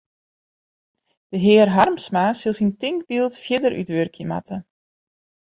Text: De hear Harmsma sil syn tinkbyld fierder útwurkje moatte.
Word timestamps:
De 1.31 1.37
hear 1.45 1.67
Harmsma 1.75 2.23
sil 2.39 2.55
syn 2.57 2.71
tinkbyld 2.81 3.33
fierder 3.43 3.73
útwurkje 3.81 4.23
moatte. 4.31 4.57